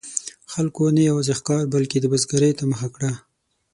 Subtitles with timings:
[0.51, 3.11] خلکو نه یوازې ښکار، بلکې د بزګرۍ ته مخه کړه.